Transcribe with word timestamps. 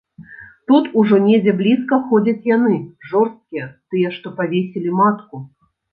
Тут 0.69 0.87
ужо 1.01 1.17
недзе 1.25 1.51
блізка 1.59 1.99
ходзяць 2.13 2.47
яны, 2.55 2.73
жорсткія, 3.11 3.69
тыя, 3.93 4.07
што 4.17 4.27
павесілі 4.41 4.99
матку. 5.03 5.35